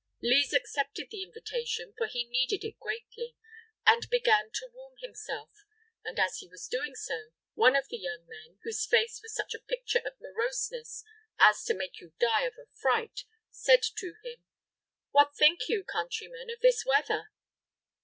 [0.23, 3.35] Lise accepted the invitation, for he needed it greatly,
[3.85, 5.51] and began to warm himself,
[6.03, 9.53] and as he was doing so, one of the young men, whose face was such
[9.53, 11.03] a picture of moroseness
[11.37, 14.43] as to make you die of affright, said to him:
[15.11, 17.29] "What think you, countryman, of this weather?"